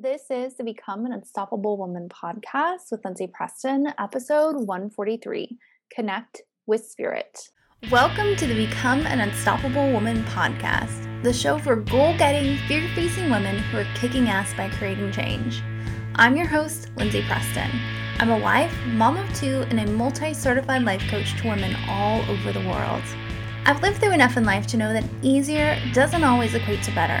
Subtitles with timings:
[0.00, 5.58] This is the Become an Unstoppable Woman podcast with Lindsay Preston, episode 143
[5.92, 7.48] Connect with Spirit.
[7.90, 13.28] Welcome to the Become an Unstoppable Woman podcast, the show for goal getting, fear facing
[13.28, 15.64] women who are kicking ass by creating change.
[16.14, 17.70] I'm your host, Lindsay Preston.
[18.20, 22.20] I'm a wife, mom of two, and a multi certified life coach to women all
[22.30, 23.02] over the world.
[23.64, 27.20] I've lived through enough in life to know that easier doesn't always equate to better.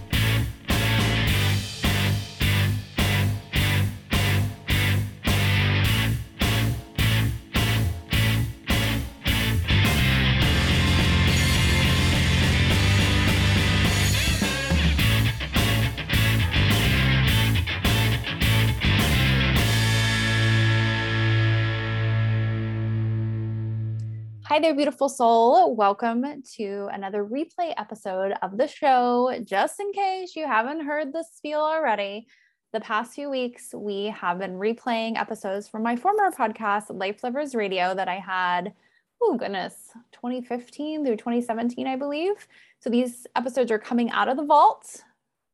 [24.51, 25.77] Hi there, beautiful soul.
[25.77, 29.33] Welcome to another replay episode of the show.
[29.45, 32.27] Just in case you haven't heard this spiel already,
[32.73, 37.55] the past few weeks we have been replaying episodes from my former podcast, Life Lovers
[37.55, 38.73] Radio, that I had,
[39.21, 39.73] oh goodness,
[40.11, 42.45] 2015 through 2017, I believe.
[42.81, 45.01] So these episodes are coming out of the vault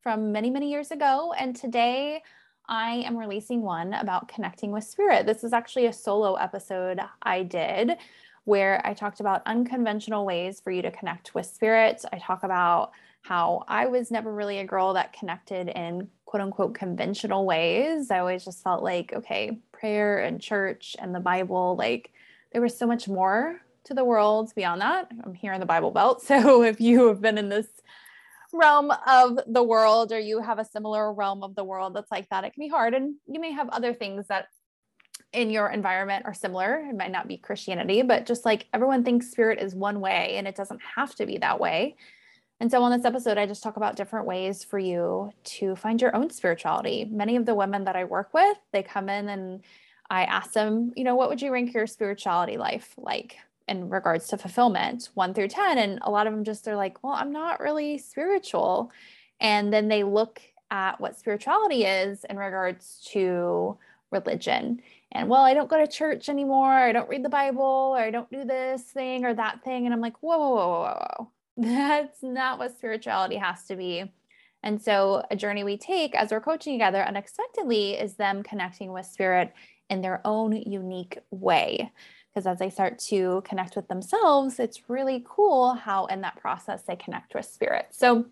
[0.01, 1.35] from many, many years ago.
[1.37, 2.23] And today
[2.67, 5.27] I am releasing one about connecting with spirit.
[5.27, 7.91] This is actually a solo episode I did
[8.47, 12.05] where I talked about unconventional ways for you to connect with spirit.
[12.13, 16.73] I talk about how I was never really a girl that connected in quote unquote
[16.73, 18.09] conventional ways.
[18.09, 22.13] I always just felt like, okay, prayer and church and the Bible, like
[22.53, 25.11] there was so much more to the world beyond that.
[25.25, 26.23] I'm here in the Bible Belt.
[26.25, 27.67] So if you have been in this
[28.53, 32.29] realm of the world or you have a similar realm of the world that's like
[32.29, 32.93] that, it can be hard.
[32.93, 34.47] And you may have other things that
[35.33, 36.85] in your environment are similar.
[36.89, 40.47] It might not be Christianity, but just like everyone thinks spirit is one way and
[40.47, 41.95] it doesn't have to be that way.
[42.59, 46.01] And so on this episode, I just talk about different ways for you to find
[46.01, 47.05] your own spirituality.
[47.05, 49.63] Many of the women that I work with, they come in and
[50.09, 53.37] I ask them, you know, what would you rank your spirituality life like
[53.67, 55.77] in regards to fulfillment, one through 10?
[55.77, 58.91] And a lot of them just, they're like, well, I'm not really spiritual.
[59.39, 60.41] And then they look
[60.71, 63.77] at what spirituality is in regards to
[64.09, 64.81] religion
[65.17, 68.11] and well i don't go to church anymore i don't read the bible or i
[68.11, 71.31] don't do this thing or that thing and i'm like whoa whoa whoa whoa, whoa.
[71.57, 74.11] that's not what spirituality has to be.
[74.63, 79.07] And so a journey we take as we're coaching together unexpectedly is them connecting with
[79.07, 79.53] spirit
[79.89, 81.91] in their own unique way.
[82.29, 86.83] Because as they start to connect with themselves it's really cool how in that process
[86.83, 87.87] they connect with spirit.
[87.91, 88.25] So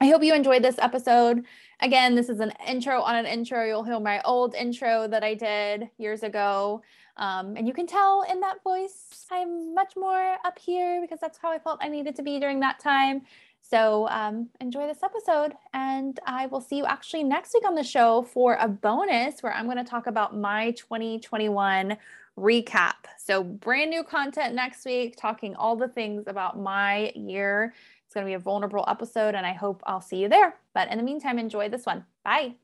[0.00, 1.44] I hope you enjoyed this episode.
[1.80, 3.64] Again, this is an intro on an intro.
[3.64, 6.82] You'll hear my old intro that I did years ago.
[7.16, 11.38] Um, and you can tell in that voice, I'm much more up here because that's
[11.38, 13.22] how I felt I needed to be during that time.
[13.62, 15.54] So um, enjoy this episode.
[15.72, 19.54] And I will see you actually next week on the show for a bonus where
[19.54, 21.96] I'm going to talk about my 2021
[22.36, 22.94] recap.
[23.16, 27.74] So, brand new content next week, talking all the things about my year
[28.14, 30.54] it's going to be a vulnerable episode, and I hope I'll see you there.
[30.72, 32.04] But in the meantime, enjoy this one.
[32.24, 32.54] Bye.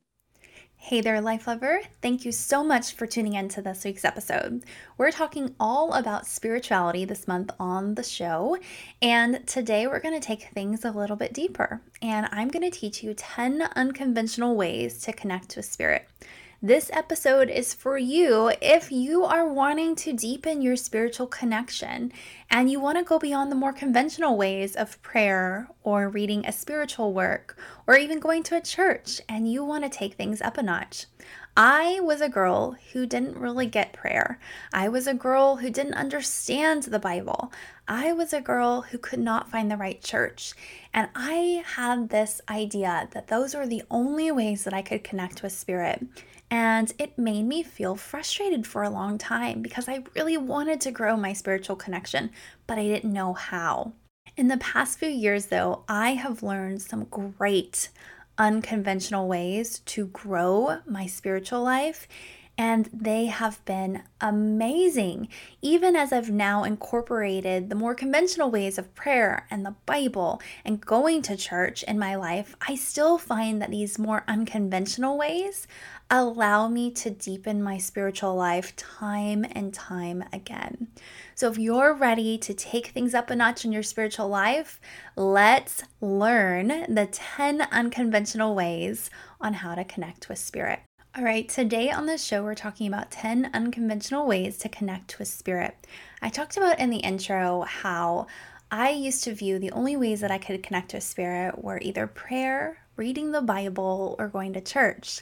[0.77, 1.81] Hey there, life lover.
[2.00, 4.62] Thank you so much for tuning in to this week's episode.
[4.97, 8.59] We're talking all about spirituality this month on the show,
[9.03, 11.83] and today we're going to take things a little bit deeper.
[12.00, 16.06] And I'm going to teach you 10 unconventional ways to connect with spirit.
[16.62, 22.12] This episode is for you if you are wanting to deepen your spiritual connection
[22.50, 26.53] and you want to go beyond the more conventional ways of prayer or reading a
[26.53, 27.56] spiritual work
[27.87, 31.06] or even going to a church and you want to take things up a notch.
[31.56, 34.38] I was a girl who didn't really get prayer.
[34.71, 37.50] I was a girl who didn't understand the Bible.
[37.88, 40.53] I was a girl who could not find the right church.
[40.92, 45.42] And I had this idea that those were the only ways that I could connect
[45.42, 46.07] with spirit.
[46.50, 50.91] And it made me feel frustrated for a long time because I really wanted to
[50.91, 52.30] grow my spiritual connection,
[52.66, 53.92] but I didn't know how.
[54.36, 57.91] In the past few years, though, I have learned some great
[58.36, 62.08] unconventional ways to grow my spiritual life
[62.60, 65.28] and they have been amazing.
[65.62, 70.78] Even as I've now incorporated the more conventional ways of prayer and the Bible and
[70.78, 75.66] going to church in my life, I still find that these more unconventional ways
[76.10, 80.89] allow me to deepen my spiritual life time and time again.
[81.36, 84.80] So, if you're ready to take things up a notch in your spiritual life,
[85.15, 89.09] let's learn the 10 unconventional ways
[89.41, 90.80] on how to connect with spirit.
[91.16, 95.28] All right, today on the show, we're talking about 10 unconventional ways to connect with
[95.28, 95.86] spirit.
[96.21, 98.27] I talked about in the intro how
[98.71, 102.07] I used to view the only ways that I could connect with spirit were either
[102.07, 105.21] prayer, reading the Bible, or going to church.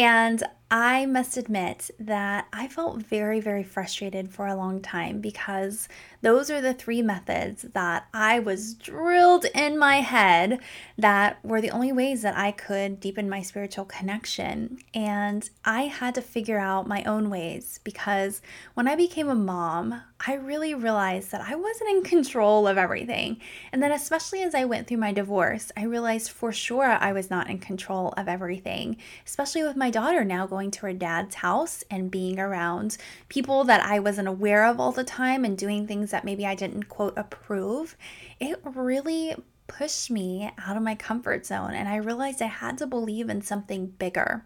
[0.00, 5.88] And I must admit that I felt very, very frustrated for a long time because
[6.22, 10.60] those are the three methods that I was drilled in my head
[10.96, 14.78] that were the only ways that I could deepen my spiritual connection.
[14.94, 18.40] And I had to figure out my own ways because
[18.74, 23.38] when I became a mom, I really realized that I wasn't in control of everything.
[23.72, 27.30] And then, especially as I went through my divorce, I realized for sure I was
[27.30, 31.36] not in control of everything, especially with my daughter now going going to her dad's
[31.36, 32.98] house and being around
[33.30, 36.54] people that I wasn't aware of all the time and doing things that maybe I
[36.54, 37.96] didn't quote approve,
[38.38, 39.34] it really
[39.70, 41.74] pushed me out of my comfort zone.
[41.74, 44.44] And I realized I had to believe in something bigger.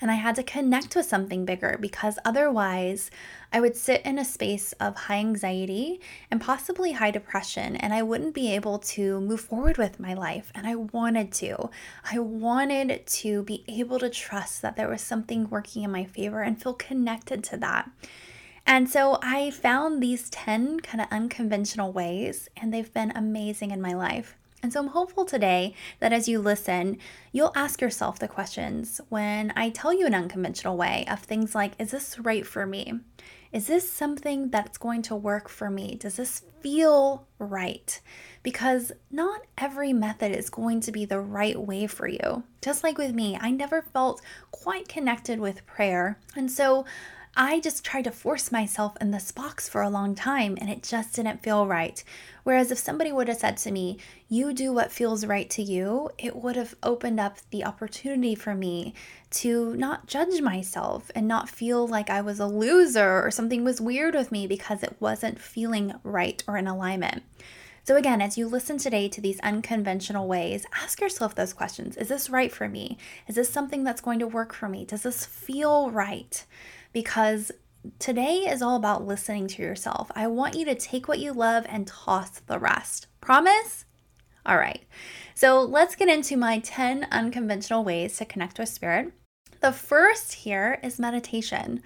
[0.00, 3.10] And I had to connect with something bigger because otherwise
[3.52, 6.00] I would sit in a space of high anxiety
[6.30, 10.52] and possibly high depression, and I wouldn't be able to move forward with my life.
[10.54, 11.68] And I wanted to.
[12.10, 16.42] I wanted to be able to trust that there was something working in my favor
[16.42, 17.90] and feel connected to that.
[18.66, 23.80] And so I found these 10 kind of unconventional ways, and they've been amazing in
[23.80, 24.36] my life.
[24.62, 26.98] And so I'm hopeful today that as you listen,
[27.32, 31.72] you'll ask yourself the questions when I tell you an unconventional way of things like
[31.78, 33.00] Is this right for me?
[33.52, 35.96] Is this something that's going to work for me?
[35.96, 38.00] Does this feel right?
[38.44, 42.44] Because not every method is going to be the right way for you.
[42.62, 44.22] Just like with me, I never felt
[44.52, 46.18] quite connected with prayer.
[46.36, 46.84] And so
[47.36, 50.82] I just tried to force myself in this box for a long time and it
[50.82, 52.02] just didn't feel right.
[52.42, 53.98] Whereas if somebody would have said to me,
[54.28, 58.54] You do what feels right to you, it would have opened up the opportunity for
[58.54, 58.94] me
[59.30, 63.80] to not judge myself and not feel like I was a loser or something was
[63.80, 67.22] weird with me because it wasn't feeling right or in alignment.
[67.84, 72.08] So, again, as you listen today to these unconventional ways, ask yourself those questions Is
[72.08, 72.98] this right for me?
[73.28, 74.84] Is this something that's going to work for me?
[74.84, 76.44] Does this feel right?
[76.92, 77.52] Because
[77.98, 80.10] today is all about listening to yourself.
[80.14, 83.06] I want you to take what you love and toss the rest.
[83.20, 83.84] Promise?
[84.44, 84.82] All right.
[85.34, 89.12] So let's get into my 10 unconventional ways to connect with spirit.
[89.60, 91.82] The first here is meditation.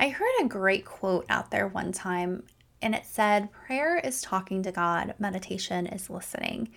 [0.00, 2.44] I heard a great quote out there one time,
[2.80, 6.70] and it said, Prayer is talking to God, meditation is listening.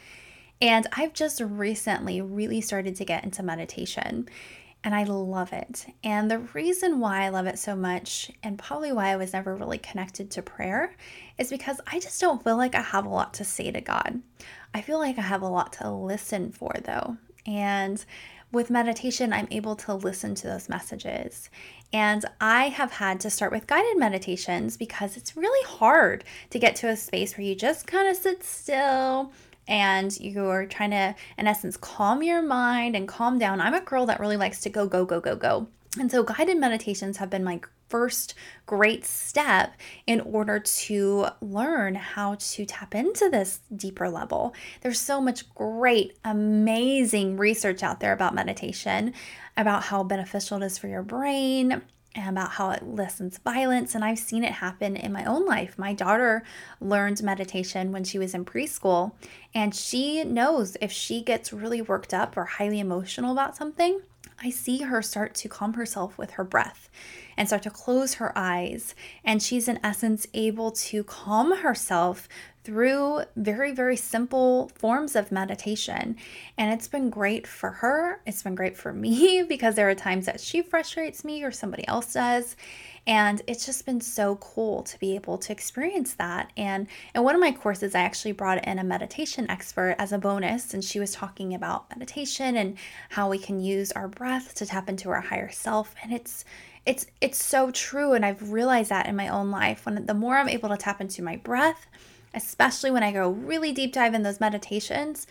[0.62, 4.28] And I've just recently really started to get into meditation
[4.84, 5.86] and I love it.
[6.04, 9.56] And the reason why I love it so much, and probably why I was never
[9.56, 10.96] really connected to prayer,
[11.38, 14.22] is because I just don't feel like I have a lot to say to God.
[14.74, 17.18] I feel like I have a lot to listen for, though.
[17.46, 18.04] And
[18.52, 21.50] with meditation, I'm able to listen to those messages.
[21.94, 26.76] And I have had to start with guided meditations because it's really hard to get
[26.78, 29.32] to a space where you just kind of sit still
[29.72, 33.62] and you're trying to, in essence, calm your mind and calm down.
[33.62, 35.68] I'm a girl that really likes to go, go, go, go, go.
[35.98, 38.34] And so guided meditations have been my first
[38.66, 39.76] great step
[40.06, 44.54] in order to learn how to tap into this deeper level.
[44.82, 49.14] There's so much great, amazing research out there about meditation,
[49.56, 51.82] about how beneficial it is for your brain,
[52.16, 53.96] about how it lessens violence.
[53.96, 55.78] And I've seen it happen in my own life.
[55.78, 56.44] My daughter
[56.80, 59.14] learned meditation when she was in preschool,
[59.54, 64.02] and she knows if she gets really worked up or highly emotional about something,
[64.44, 66.90] I see her start to calm herself with her breath
[67.38, 68.96] and start to close her eyes.
[69.24, 72.28] And she's, in essence, able to calm herself
[72.64, 76.16] through very, very simple forms of meditation.
[76.58, 78.22] And it's been great for her.
[78.26, 81.88] It's been great for me because there are times that she frustrates me or somebody
[81.88, 82.56] else does.
[83.08, 86.52] And it's just been so cool to be able to experience that.
[86.56, 90.20] And in one of my courses, I actually brought in a meditation expert as a
[90.20, 92.78] bonus, and she was talking about meditation and
[93.10, 95.96] how we can use our breath to tap into our higher self.
[96.04, 96.46] And it's
[96.86, 98.14] it's it's so true.
[98.14, 99.86] And I've realized that in my own life.
[99.86, 101.88] When the more I'm able to tap into my breath,
[102.34, 105.28] especially when I go really deep dive in those meditations,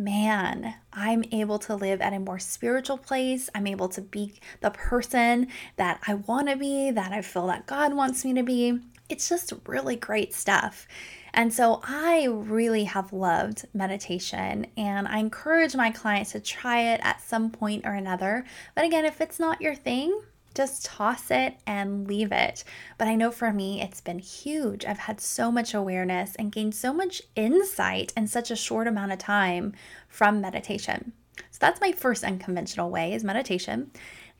[0.00, 3.50] man, I'm able to live at a more spiritual place.
[3.54, 7.66] I'm able to be the person that I want to be, that I feel that
[7.66, 8.80] God wants me to be.
[9.08, 10.86] It's just really great stuff.
[11.32, 17.00] And so I really have loved meditation and I encourage my clients to try it
[17.02, 18.44] at some point or another.
[18.74, 20.20] But again, if it's not your thing,
[20.54, 22.64] just toss it and leave it.
[22.98, 24.84] But I know for me, it's been huge.
[24.84, 29.12] I've had so much awareness and gained so much insight in such a short amount
[29.12, 29.74] of time
[30.08, 31.12] from meditation.
[31.50, 33.90] So that's my first unconventional way is meditation.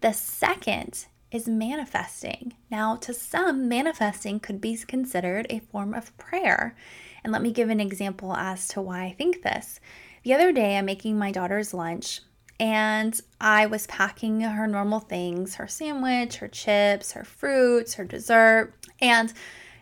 [0.00, 2.55] The second is manifesting.
[2.71, 6.75] Now, to some, manifesting could be considered a form of prayer.
[7.23, 9.79] And let me give an example as to why I think this.
[10.23, 12.21] The other day, I'm making my daughter's lunch
[12.61, 18.75] and I was packing her normal things her sandwich, her chips, her fruits, her dessert.
[19.00, 19.33] And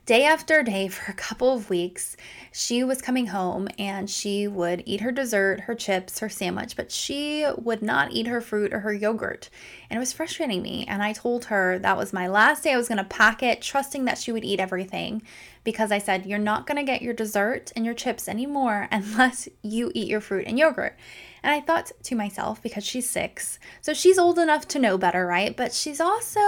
[0.07, 2.17] day after day for a couple of weeks,
[2.53, 6.93] she was coming home and she would eat her dessert, her chips, her sandwich, but
[6.93, 9.51] she would not eat her fruit or her yogurt.
[9.91, 10.85] And it was frustrating me.
[10.87, 12.73] And I told her that was my last day.
[12.73, 15.23] I was going to pack it, trusting that she would eat everything
[15.69, 19.51] because I said, You're not going to get your dessert and your chips anymore unless
[19.61, 20.97] you eat your fruit and yogurt.
[21.43, 25.27] And I thought to myself, because she's six, so she's old enough to know better,
[25.27, 25.55] right?
[25.55, 26.41] But she's also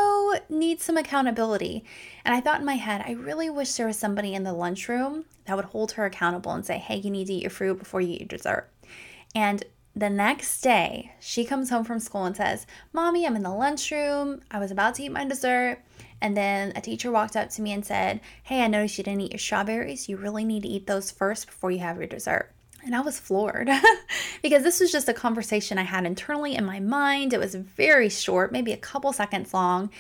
[0.49, 1.85] needs some accountability.
[2.25, 5.27] And I thought in my head, I really wish there was somebody in the lunchroom
[5.45, 8.01] that would hold her accountable and say, hey, you need to eat your fruit before
[8.01, 8.71] you eat your dessert.
[9.35, 9.63] And
[9.95, 14.41] the next day, she comes home from school and says, Mommy, I'm in the lunchroom.
[14.51, 15.83] I was about to eat my dessert.
[16.21, 19.23] And then a teacher walked up to me and said, Hey, I noticed you didn't
[19.23, 20.09] eat your strawberries.
[20.09, 22.53] You really need to eat those first before you have your dessert.
[22.85, 23.69] And I was floored
[24.43, 27.33] because this was just a conversation I had internally in my mind.
[27.33, 29.91] It was very short, maybe a couple seconds long.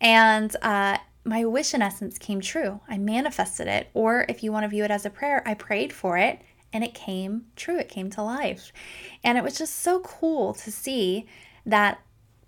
[0.00, 2.80] And uh, my wish, in essence, came true.
[2.88, 3.90] I manifested it.
[3.92, 6.40] Or if you want to view it as a prayer, I prayed for it
[6.72, 7.78] and it came true.
[7.78, 8.72] It came to life.
[9.22, 11.26] And it was just so cool to see
[11.66, 12.00] that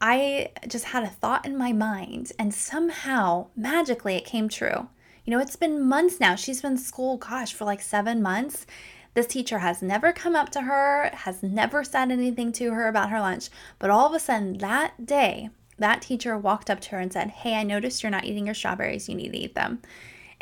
[0.05, 4.89] I just had a thought in my mind and somehow magically it came true.
[5.25, 6.35] You know, it's been months now.
[6.35, 8.67] She's been school, gosh, for like seven months.
[9.15, 13.11] This teacher has never come up to her, has never said anything to her about
[13.11, 16.99] her lunch, but all of a sudden that day, that teacher walked up to her
[16.99, 19.09] and said, Hey, I noticed you're not eating your strawberries.
[19.09, 19.83] You need to eat them.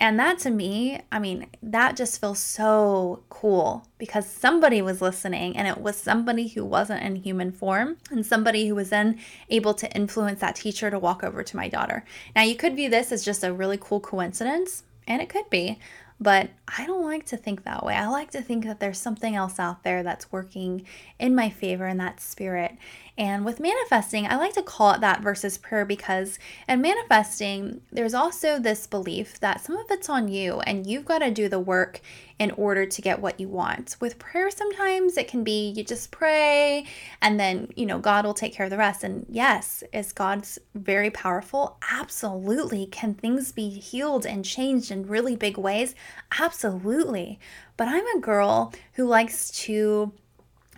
[0.00, 5.59] And that to me, I mean, that just feels so cool because somebody was listening
[5.59, 9.19] and it was somebody who wasn't in human form and somebody who was then
[9.50, 12.07] able to influence that teacher to walk over to my daughter.
[12.35, 15.78] Now, you could view this as just a really cool coincidence, and it could be.
[16.19, 17.94] But I don't like to think that way.
[17.94, 20.86] I like to think that there's something else out there that's working
[21.18, 22.76] in my favor in that spirit.
[23.18, 28.14] And with manifesting, I like to call it that versus prayer because in manifesting, there's
[28.14, 31.58] also this belief that some of it's on you and you've got to do the
[31.58, 32.00] work
[32.38, 33.96] in order to get what you want.
[34.00, 36.86] With prayer, sometimes it can be you just pray
[37.20, 39.04] and then, you know, God will take care of the rest.
[39.04, 41.76] And yes, is God's very powerful?
[41.90, 42.86] Absolutely.
[42.86, 45.94] Can things be healed and changed in really big ways?
[46.38, 46.59] Absolutely.
[46.64, 50.12] But I'm a girl who likes to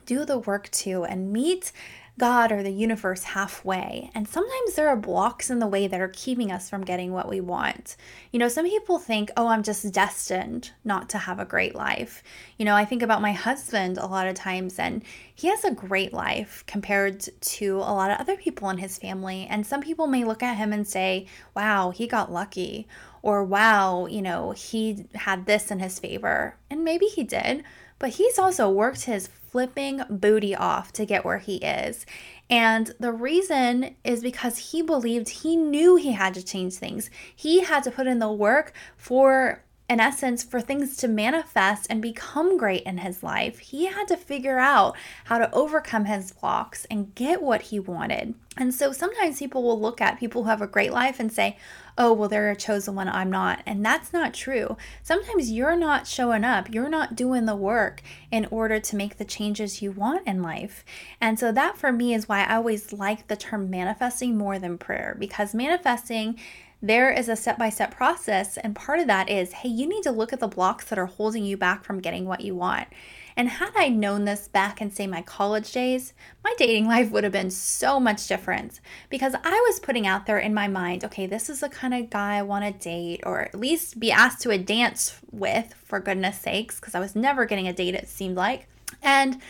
[0.07, 1.73] do the work too and meet
[2.19, 4.11] God or the universe halfway.
[4.15, 7.29] And sometimes there are blocks in the way that are keeping us from getting what
[7.29, 7.97] we want.
[8.31, 12.23] You know, some people think, oh, I'm just destined not to have a great life.
[12.59, 15.03] You know, I think about my husband a lot of times, and
[15.35, 19.47] he has a great life compared to a lot of other people in his family.
[19.49, 22.87] And some people may look at him and say, wow, he got lucky.
[23.23, 26.57] Or, wow, you know, he had this in his favor.
[26.69, 27.63] And maybe he did,
[27.99, 32.05] but he's also worked his flipping booty off to get where he is.
[32.51, 37.11] And the reason is because he believed he knew he had to change things.
[37.35, 39.63] He had to put in the work for
[39.93, 44.17] in essence, for things to manifest and become great in his life, he had to
[44.17, 48.35] figure out how to overcome his blocks and get what he wanted.
[48.57, 51.59] And so sometimes people will look at people who have a great life and say,
[51.99, 53.63] oh, well, they're a chosen one, I'm not.
[53.67, 54.77] And that's not true.
[55.03, 59.25] Sometimes you're not showing up, you're not doing the work in order to make the
[59.25, 60.85] changes you want in life.
[61.21, 64.79] And so that for me is why I always like the term manifesting more than
[64.79, 66.39] prayer because manifesting
[66.85, 68.57] there is a step by step process.
[68.57, 71.07] And part of that is hey, you need to look at the blocks that are
[71.07, 72.89] holding you back from getting what you want.
[73.37, 76.13] And had I known this back in, say, my college days,
[76.45, 80.39] my dating life would have been so much different because I was putting out there
[80.39, 83.41] in my mind, okay, this is the kind of guy I want to date or
[83.41, 87.47] at least be asked to a dance with, for goodness sakes, because I was never
[87.47, 88.69] getting a date, it seemed like.
[89.03, 89.41] And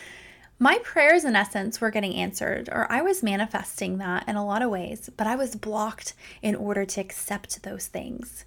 [0.59, 4.61] my prayers, in essence, were getting answered, or I was manifesting that in a lot
[4.61, 8.45] of ways, but I was blocked in order to accept those things.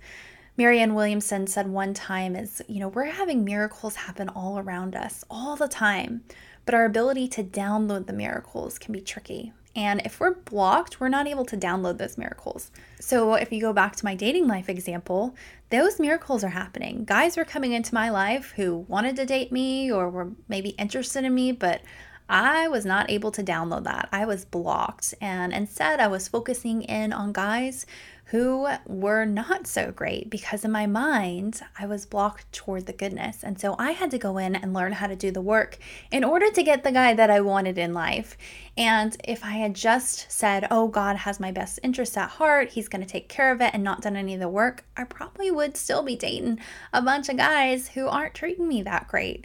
[0.59, 5.23] Marianne Williamson said one time is, you know, we're having miracles happen all around us
[5.31, 6.23] all the time,
[6.65, 9.53] but our ability to download the miracles can be tricky.
[9.75, 12.71] And if we're blocked, we're not able to download those miracles.
[12.99, 15.35] So, if you go back to my dating life example,
[15.69, 17.05] those miracles are happening.
[17.05, 21.25] Guys were coming into my life who wanted to date me or were maybe interested
[21.25, 21.83] in me, but
[22.29, 24.09] I was not able to download that.
[24.11, 25.15] I was blocked.
[25.21, 27.87] And instead, I was focusing in on guys
[28.31, 33.45] who were not so great because in my mind, I was blocked toward the goodness.
[33.45, 35.79] And so I had to go in and learn how to do the work
[36.11, 38.37] in order to get the guy that I wanted in life.
[38.77, 42.89] And if I had just said, oh, God has my best interests at heart, he's
[42.89, 45.53] going to take care of it, and not done any of the work, I probably
[45.53, 46.59] would still be dating
[46.93, 49.45] a bunch of guys who aren't treating me that great.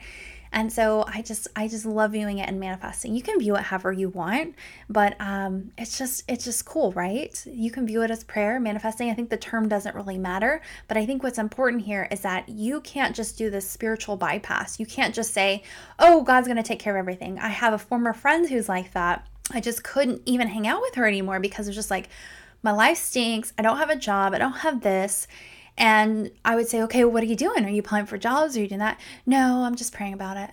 [0.54, 3.16] And so I just I just love viewing it and manifesting.
[3.16, 4.56] You can view it however you want,
[4.90, 7.42] but um, it's just it's just cool, right?
[7.46, 9.10] You can view it as prayer, manifesting.
[9.10, 12.50] I think the term doesn't really matter, but I think what's important here is that
[12.50, 14.80] you can't just do this spiritual bypass.
[14.80, 15.64] You can't just say,
[16.00, 18.92] "Oh, God's going to take care of everything." I have a former friend who's like
[18.92, 19.26] that.
[19.54, 22.10] I just couldn't even hang out with her anymore because it was just like
[22.62, 23.54] my life stinks.
[23.58, 24.34] I don't have a job.
[24.34, 25.28] I don't have this.
[25.78, 27.66] And I would say, okay, well, what are you doing?
[27.66, 28.56] Are you applying for jobs?
[28.56, 29.00] Are you doing that?
[29.26, 30.52] No, I'm just praying about it.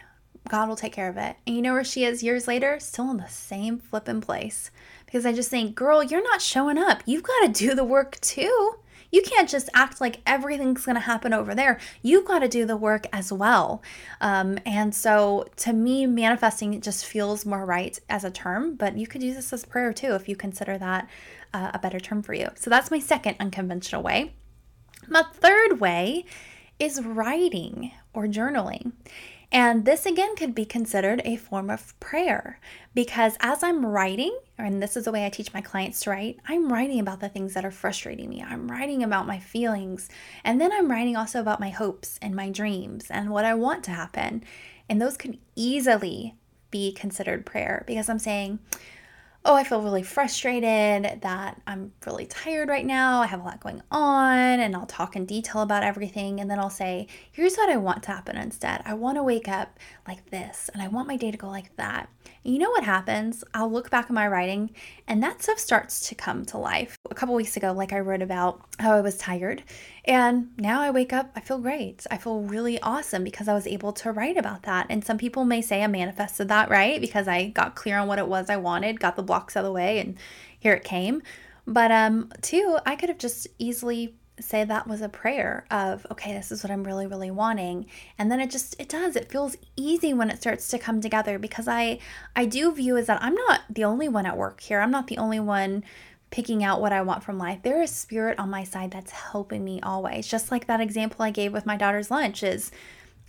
[0.49, 1.37] God will take care of it.
[1.47, 2.79] And you know where she is years later?
[2.81, 4.71] Still in the same flipping place.
[5.05, 7.03] Because I just think, girl, you're not showing up.
[7.07, 8.77] You've got to do the work too.
[9.11, 11.79] You can't just act like everything's going to happen over there.
[12.03, 13.83] You've got to do the work as well.
[14.21, 19.07] Um, and so to me, manifesting just feels more right as a term, but you
[19.07, 21.09] could use this as prayer too if you consider that
[21.55, 22.51] uh, a better term for you.
[22.55, 24.35] So that's my second unconventional way.
[25.09, 26.25] My third way
[26.79, 28.93] is writing or journaling.
[29.51, 32.61] And this again could be considered a form of prayer
[32.95, 36.39] because as I'm writing, and this is the way I teach my clients to write,
[36.47, 38.45] I'm writing about the things that are frustrating me.
[38.47, 40.11] I'm writing about my feelings.
[40.45, 43.85] And then I'm writing also about my hopes and my dreams and what I want
[43.85, 44.45] to happen.
[44.91, 46.35] And those can easily
[46.71, 48.59] be considered prayer because I'm saying,
[49.49, 53.61] oh, I feel really frustrated, that I'm really tired right now, I have a lot
[53.61, 56.39] going on, and I'll talk in detail about everything.
[56.39, 58.83] And then I'll say, here's what I want to happen instead.
[58.85, 61.75] I want to wake up like this, and I want my day to go like
[61.77, 62.11] that.
[62.45, 63.45] And you know what happens?
[63.55, 64.71] I'll look back at my writing,
[65.07, 66.97] and that stuff starts to come to life.
[67.11, 69.63] A couple weeks ago, like I wrote about how I was tired,
[70.05, 72.07] and now I wake up, I feel great.
[72.11, 74.87] I feel really awesome because I was able to write about that.
[74.89, 77.01] And some people may say I manifested that, right?
[77.01, 79.67] Because I got clear on what it was I wanted, got the blocks out of
[79.67, 80.17] the way, and
[80.59, 81.23] here it came.
[81.67, 84.15] But um, two, I could have just easily
[84.45, 87.87] say that was a prayer of okay this is what i'm really really wanting
[88.19, 91.39] and then it just it does it feels easy when it starts to come together
[91.39, 91.99] because i
[92.35, 95.07] i do view as that i'm not the only one at work here i'm not
[95.07, 95.83] the only one
[96.31, 97.61] picking out what I want from life.
[97.63, 100.29] There is spirit on my side that's helping me always.
[100.29, 102.71] Just like that example I gave with my daughter's lunch is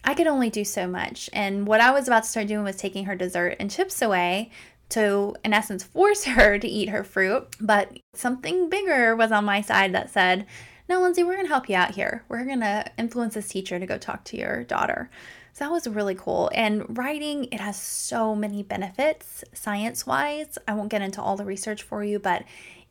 [0.04, 1.30] I could only do so much.
[1.34, 4.52] And what I was about to start doing was taking her dessert and chips away
[4.89, 9.62] to in essence force her to eat her fruit, but something bigger was on my
[9.62, 10.45] side that said,
[10.89, 12.23] "No, Lindsay, we're going to help you out here.
[12.28, 15.10] We're going to influence this teacher to go talk to your daughter."
[15.54, 16.49] So that was really cool.
[16.54, 20.58] And writing, it has so many benefits science wise.
[20.67, 22.43] I won't get into all the research for you, but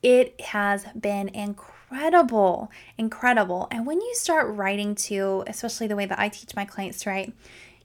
[0.03, 3.69] it has been incredible, incredible.
[3.71, 7.11] And when you start writing to, especially the way that I teach my clients to
[7.11, 7.33] write,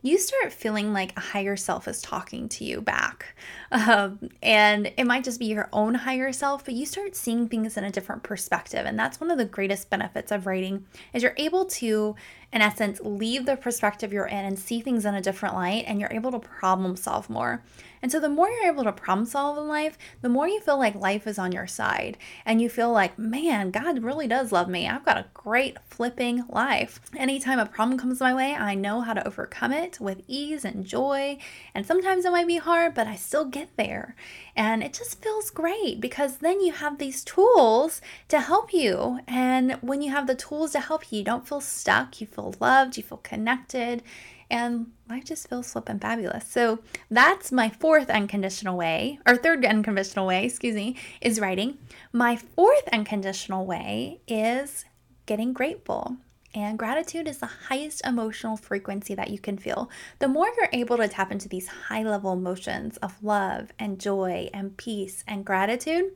[0.03, 3.35] you start feeling like a higher self is talking to you back.
[3.71, 7.77] Um, and it might just be your own higher self, but you start seeing things
[7.77, 8.85] in a different perspective.
[8.85, 12.15] And that's one of the greatest benefits of writing is you're able to,
[12.51, 16.01] in essence, leave the perspective you're in and see things in a different light and
[16.01, 17.63] you're able to problem solve more.
[18.03, 20.77] And so the more you're able to problem solve in life, the more you feel
[20.77, 24.67] like life is on your side and you feel like, man, God really does love
[24.67, 24.89] me.
[24.89, 26.99] I've got a great flipping life.
[27.15, 30.85] Anytime a problem comes my way, I know how to overcome it with ease and
[30.85, 31.37] joy.
[31.73, 34.17] And sometimes it might be hard, but I still get there.
[34.53, 39.21] And it just feels great because then you have these tools to help you.
[39.27, 42.53] And when you have the tools to help you, you don't feel stuck, you feel
[42.59, 44.03] loved, you feel connected
[44.49, 46.47] and life just feels flippin' fabulous.
[46.47, 46.79] So
[47.09, 51.77] that's my fourth unconditional way, or third unconditional way, excuse me, is writing.
[52.11, 54.85] My fourth unconditional way is
[55.25, 56.17] getting grateful.
[56.55, 59.89] And gratitude is the highest emotional frequency that you can feel.
[60.19, 64.49] The more you're able to tap into these high level emotions of love and joy
[64.53, 66.11] and peace and gratitude,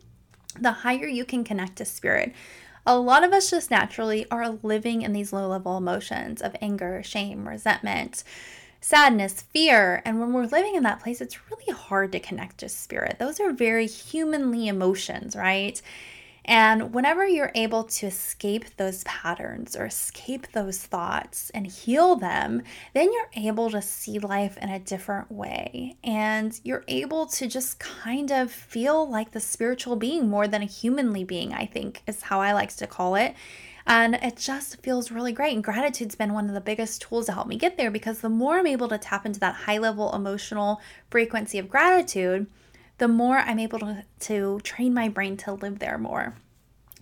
[0.59, 2.33] the higher you can connect to spirit
[2.87, 7.03] a lot of us just naturally are living in these low level emotions of anger,
[7.03, 8.23] shame, resentment,
[8.79, 10.01] sadness, fear.
[10.05, 13.17] And when we're living in that place, it's really hard to connect to spirit.
[13.19, 15.81] Those are very humanly emotions, right?
[16.47, 22.61] And whenever you're able to escape those patterns or escape those thoughts and heal them,
[22.93, 25.97] then you're able to see life in a different way.
[26.05, 30.65] And you're able to just kind of feel like the spiritual being more than a
[30.65, 33.35] humanly being, I think is how I like to call it.
[33.85, 35.53] And it just feels really great.
[35.53, 38.29] And gratitude's been one of the biggest tools to help me get there because the
[38.29, 42.47] more I'm able to tap into that high level emotional frequency of gratitude,
[42.97, 46.35] the more I'm able to, to train my brain to live there more.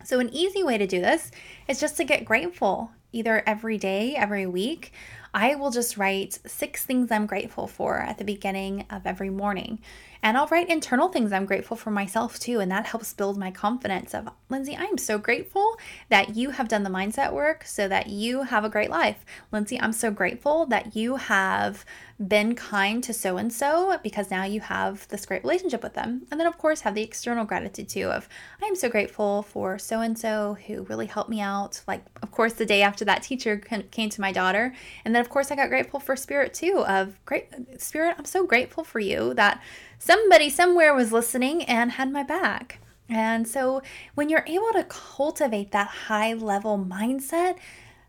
[0.04, 1.32] So, an easy way to do this
[1.68, 4.92] is just to get grateful either every day, every week.
[5.34, 9.80] I will just write six things I'm grateful for at the beginning of every morning.
[10.26, 12.60] And I'll write internal things I'm grateful for myself too.
[12.60, 15.78] And that helps build my confidence of, Lindsay, I'm so grateful
[16.10, 19.24] that you have done the mindset work so that you have a great life.
[19.52, 21.86] Lindsay, I'm so grateful that you have
[22.28, 26.26] been kind to so and so because now you have this great relationship with them.
[26.32, 28.28] And then, of course, have the external gratitude too of,
[28.64, 31.82] I am so grateful for so and so who really helped me out.
[31.88, 34.74] Like, of course, the day after that teacher came to my daughter.
[35.04, 37.48] And then, of course, I got grateful for Spirit too of, great
[37.80, 39.62] Spirit, I'm so grateful for you that
[40.00, 42.80] somebody somewhere was listening and had my back.
[43.08, 43.82] And so
[44.16, 47.58] when you're able to cultivate that high level mindset,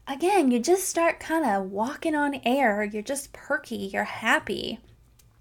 [0.07, 2.83] again, you just start kind of walking on air.
[2.85, 4.79] You're just perky, you're happy.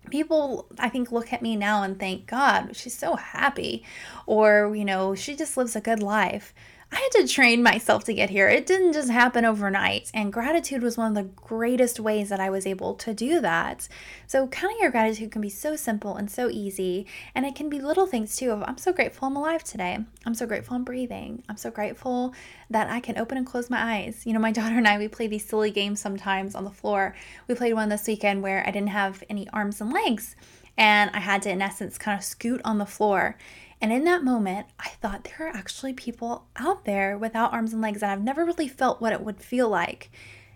[0.09, 3.83] People, I think, look at me now and think, God, she's so happy.
[4.27, 6.53] Or, you know, she just lives a good life.
[6.95, 8.47] I had to train myself to get here.
[8.47, 10.09] It didn't just happen overnight.
[10.13, 13.89] And gratitude was one of the greatest ways that I was able to do that.
[14.27, 17.05] So, counting your gratitude can be so simple and so easy.
[17.35, 19.99] And it can be little things too of, I'm so grateful I'm alive today.
[20.25, 21.43] I'm so grateful I'm breathing.
[21.49, 22.33] I'm so grateful
[22.69, 24.25] that I can open and close my eyes.
[24.25, 27.13] You know, my daughter and I, we play these silly games sometimes on the floor.
[27.49, 30.37] We played one this weekend where I didn't have any arms and legs.
[30.77, 33.37] And I had to, in essence, kind of scoot on the floor.
[33.81, 37.81] And in that moment, I thought there are actually people out there without arms and
[37.81, 40.09] legs, and I've never really felt what it would feel like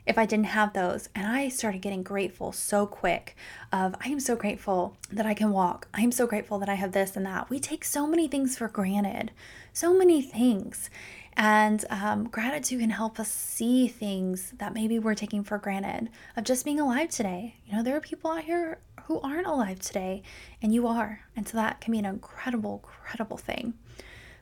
[0.06, 1.08] if I didn't have those.
[1.14, 3.36] And I started getting grateful so quick
[3.72, 5.88] of I am so grateful that I can walk.
[5.94, 7.50] I am so grateful that I have this and that.
[7.50, 9.32] We take so many things for granted.
[9.72, 10.90] So many things.
[11.38, 16.44] And um, gratitude can help us see things that maybe we're taking for granted of
[16.44, 17.56] just being alive today.
[17.66, 20.22] You know, there are people out here who aren't alive today,
[20.62, 21.22] and you are.
[21.36, 23.74] And so that can be an incredible, incredible thing.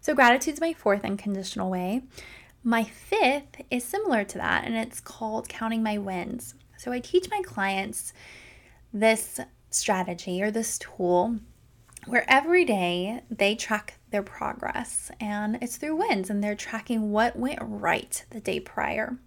[0.01, 2.03] So, gratitude is my fourth unconditional way.
[2.63, 6.53] My fifth is similar to that, and it's called counting my wins.
[6.77, 8.11] So, I teach my clients
[8.93, 11.39] this strategy or this tool
[12.05, 17.37] where every day they track their progress and it's through wins and they're tracking what
[17.37, 19.17] went right the day prior.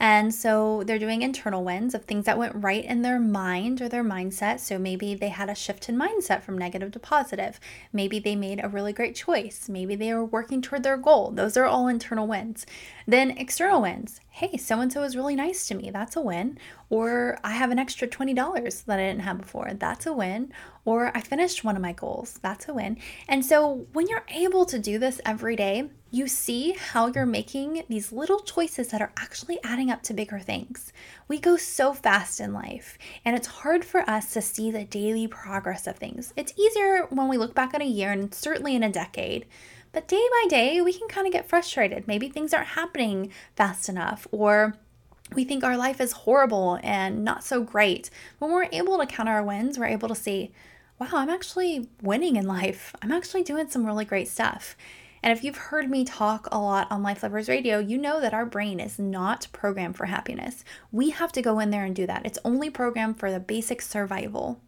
[0.00, 3.88] And so they're doing internal wins of things that went right in their mind or
[3.88, 4.60] their mindset.
[4.60, 7.58] So maybe they had a shift in mindset from negative to positive.
[7.92, 9.68] Maybe they made a really great choice.
[9.68, 11.32] Maybe they were working toward their goal.
[11.32, 12.64] Those are all internal wins.
[13.06, 14.20] Then external wins.
[14.30, 15.90] Hey, so and so was really nice to me.
[15.90, 16.58] That's a win.
[16.90, 19.70] Or I have an extra $20 that I didn't have before.
[19.74, 20.52] That's a win.
[20.84, 22.38] Or I finished one of my goals.
[22.40, 22.96] That's a win.
[23.28, 27.82] And so when you're able to do this every day, you see how you're making
[27.90, 30.92] these little choices that are actually adding up to bigger things.
[31.28, 32.96] We go so fast in life,
[33.26, 36.32] and it's hard for us to see the daily progress of things.
[36.36, 39.44] It's easier when we look back at a year and certainly in a decade.
[39.92, 42.08] But day by day, we can kind of get frustrated.
[42.08, 44.76] Maybe things aren't happening fast enough, or
[45.34, 48.10] we think our life is horrible and not so great.
[48.38, 50.52] When we're able to count our wins, we're able to see,
[50.98, 52.94] wow, I'm actually winning in life.
[53.02, 54.76] I'm actually doing some really great stuff.
[55.22, 58.34] And if you've heard me talk a lot on Life Lovers Radio, you know that
[58.34, 60.64] our brain is not programmed for happiness.
[60.92, 62.24] We have to go in there and do that.
[62.24, 64.60] It's only programmed for the basic survival.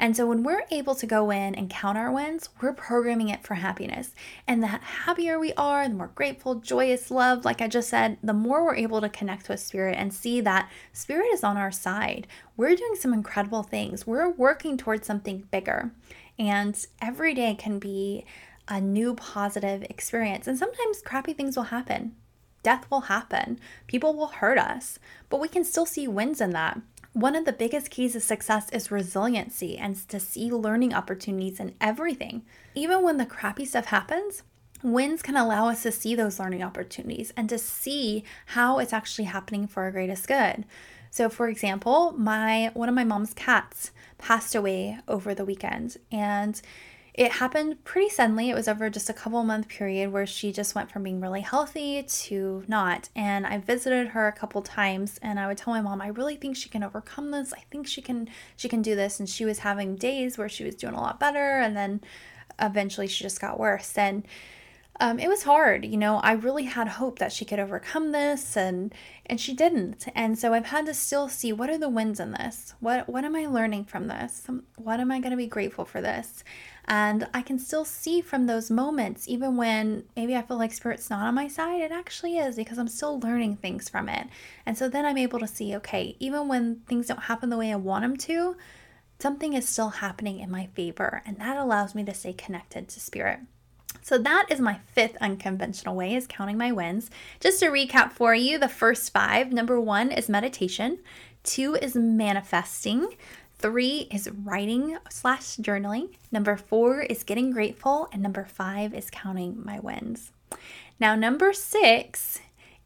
[0.00, 3.44] And so when we're able to go in and count our wins, we're programming it
[3.44, 4.14] for happiness.
[4.48, 8.32] And the happier we are, the more grateful, joyous, love, like I just said, the
[8.32, 12.26] more we're able to connect with spirit and see that spirit is on our side.
[12.56, 14.06] We're doing some incredible things.
[14.06, 15.92] We're working towards something bigger.
[16.38, 18.24] And every day can be
[18.68, 20.46] a new positive experience.
[20.46, 22.16] And sometimes crappy things will happen.
[22.62, 23.58] Death will happen.
[23.86, 26.80] People will hurt us, but we can still see wins in that.
[27.12, 31.74] One of the biggest keys to success is resiliency and to see learning opportunities in
[31.80, 32.42] everything.
[32.74, 34.44] Even when the crappy stuff happens,
[34.82, 39.24] wins can allow us to see those learning opportunities and to see how it's actually
[39.24, 40.64] happening for our greatest good.
[41.10, 46.60] So for example, my one of my mom's cats passed away over the weekend and
[47.14, 48.50] it happened pretty suddenly.
[48.50, 51.40] It was over just a couple month period where she just went from being really
[51.40, 53.08] healthy to not.
[53.16, 56.36] And I visited her a couple times and I would tell my mom, I really
[56.36, 57.52] think she can overcome this.
[57.52, 59.18] I think she can she can do this.
[59.18, 62.00] And she was having days where she was doing a lot better and then
[62.60, 63.98] eventually she just got worse.
[63.98, 64.24] And
[65.00, 65.86] um, it was hard.
[65.86, 70.06] You know, I really had hope that she could overcome this, and and she didn't.
[70.14, 72.74] And so I've had to still see what are the wins in this.
[72.80, 74.46] What what am I learning from this?
[74.76, 76.44] What am I going to be grateful for this?
[76.84, 81.08] And I can still see from those moments, even when maybe I feel like spirit's
[81.08, 84.26] not on my side, it actually is because I'm still learning things from it.
[84.66, 87.72] And so then I'm able to see, okay, even when things don't happen the way
[87.72, 88.56] I want them to,
[89.20, 91.22] something is still happening in my favor.
[91.24, 93.40] And that allows me to stay connected to spirit.
[94.02, 97.10] So that is my fifth unconventional way is counting my wins.
[97.38, 100.98] Just to recap for you, the first five, number 1 is meditation,
[101.44, 103.14] 2 is manifesting,
[103.58, 109.62] 3 is writing slash journaling, number 4 is getting grateful, and number 5 is counting
[109.64, 110.32] my wins.
[110.98, 112.40] Now, number 6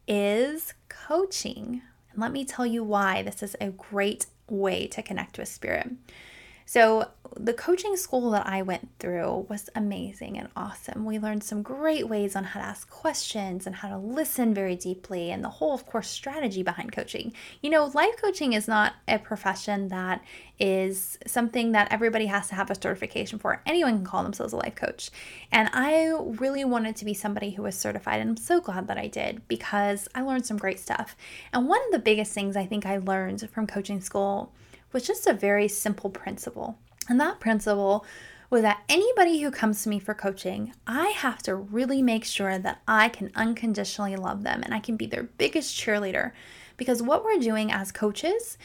[0.07, 1.81] is coaching.
[2.11, 5.91] And let me tell you why this is a great way to connect with spirit.
[6.65, 11.03] So, the coaching school that I went through was amazing and awesome.
[11.03, 14.75] We learned some great ways on how to ask questions and how to listen very
[14.75, 17.33] deeply, and the whole, of course, strategy behind coaching.
[17.61, 20.23] You know, life coaching is not a profession that
[20.59, 23.61] is something that everybody has to have a certification for.
[23.65, 25.11] Anyone can call themselves a life coach.
[25.51, 28.97] And I really wanted to be somebody who was certified, and I'm so glad that
[28.97, 31.17] I did because I learned some great stuff.
[31.51, 34.53] And one of the biggest things I think I learned from coaching school
[34.95, 36.77] was just a very simple principle.
[37.09, 38.05] And that principle
[38.49, 42.57] was that anybody who comes to me for coaching, I have to really make sure
[42.57, 46.31] that I can unconditionally love them and I can be their biggest cheerleader.
[46.77, 48.57] Because what we're doing as coaches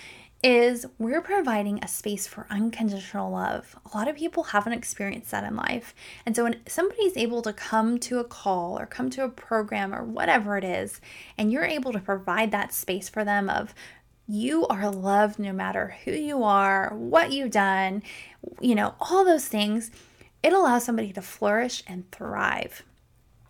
[0.42, 3.76] is we're providing a space for unconditional love.
[3.92, 5.94] A lot of people haven't experienced that in life.
[6.24, 9.92] And so when somebody's able to come to a call or come to a program
[9.92, 11.00] or whatever it is,
[11.36, 13.74] and you're able to provide that space for them of
[14.30, 18.02] you are loved no matter who you are, what you've done,
[18.60, 19.90] you know, all those things.
[20.42, 22.84] It allows somebody to flourish and thrive.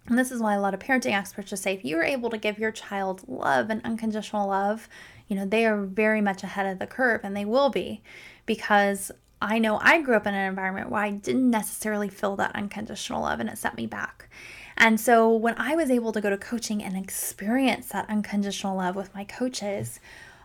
[0.06, 2.38] And this is why a lot of parenting experts just say if you're able to
[2.38, 4.88] give your child love and unconditional love,
[5.28, 8.02] you know, they are very much ahead of the curve and they will be
[8.46, 9.12] because
[9.42, 13.22] I know I grew up in an environment where I didn't necessarily feel that unconditional
[13.22, 14.28] love and it set me back.
[14.76, 18.96] And so when I was able to go to coaching and experience that unconditional love
[18.96, 20.00] with my coaches,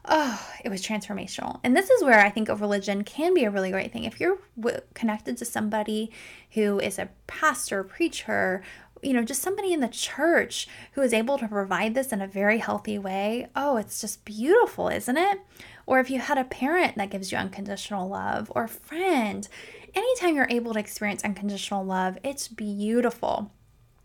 [0.08, 1.60] oh, it was transformational.
[1.64, 4.04] And this is where I think a religion can be a really great thing.
[4.04, 6.12] If you're w- connected to somebody
[6.52, 8.64] who is a pastor, preacher,
[9.02, 12.28] you know, just somebody in the church who is able to provide this in a
[12.28, 15.40] very healthy way, oh, it's just beautiful, isn't it?
[15.86, 19.48] Or if you had a parent that gives you unconditional love or a friend,
[19.94, 23.52] anytime you're able to experience unconditional love, it's beautiful.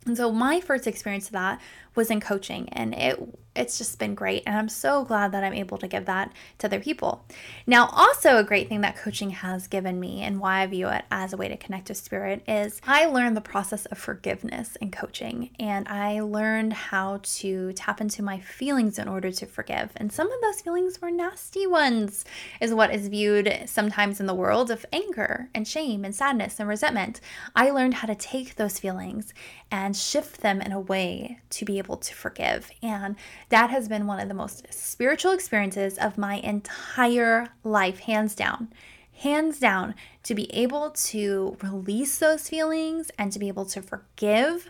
[0.07, 1.61] And so my first experience of that
[1.95, 5.53] was in coaching and it it's just been great and I'm so glad that I'm
[5.53, 7.25] able to give that to other people.
[7.67, 11.05] Now, also a great thing that coaching has given me and why I view it
[11.11, 14.91] as a way to connect to spirit is I learned the process of forgiveness in
[14.91, 19.91] coaching and I learned how to tap into my feelings in order to forgive.
[19.97, 22.25] And some of those feelings were nasty ones
[22.61, 26.69] is what is viewed sometimes in the world of anger and shame and sadness and
[26.69, 27.21] resentment.
[27.55, 29.35] I learned how to take those feelings
[29.71, 32.71] and shift them in a way to be able to forgive.
[32.83, 33.17] And
[33.51, 38.73] that has been one of the most spiritual experiences of my entire life, hands down.
[39.13, 44.69] Hands down, to be able to release those feelings and to be able to forgive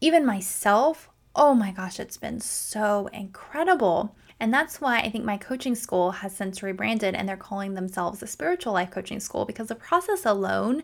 [0.00, 1.10] even myself.
[1.34, 4.14] Oh my gosh, it's been so incredible.
[4.40, 8.22] And that's why I think my coaching school has since rebranded and they're calling themselves
[8.22, 10.82] a spiritual life coaching school because the process alone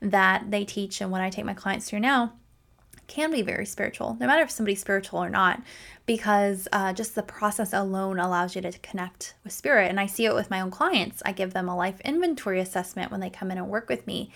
[0.00, 2.32] that they teach and what I take my clients through now
[3.10, 5.60] can be very spiritual, no matter if somebody's spiritual or not,
[6.06, 9.90] because uh, just the process alone allows you to connect with spirit.
[9.90, 11.20] And I see it with my own clients.
[11.26, 14.30] I give them a life inventory assessment when they come in and work with me.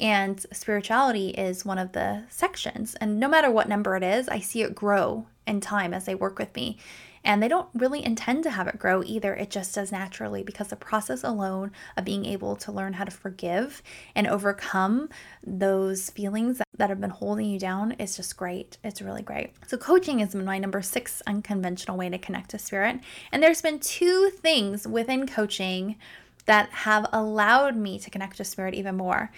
[0.00, 2.94] And spirituality is one of the sections.
[2.96, 6.14] And no matter what number it is, I see it grow in time as they
[6.14, 6.78] work with me.
[7.24, 9.34] And they don't really intend to have it grow either.
[9.34, 13.10] It just does naturally because the process alone of being able to learn how to
[13.10, 13.82] forgive
[14.14, 15.08] and overcome
[15.44, 18.76] those feelings that have been holding you down is just great.
[18.84, 19.54] It's really great.
[19.66, 23.00] So, coaching is my number six unconventional way to connect to spirit.
[23.32, 25.96] And there's been two things within coaching
[26.46, 29.30] that have allowed me to connect to spirit even more.